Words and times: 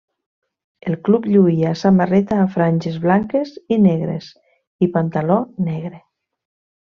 El 0.91 0.95
club 1.07 1.27
lluïa 1.33 1.73
samarreta 1.81 2.39
a 2.45 2.47
franges 2.55 2.97
blanques 3.05 3.53
i 3.77 3.81
negres 3.85 4.31
i 4.87 4.91
pantaló 4.97 5.37
negre. 5.69 6.01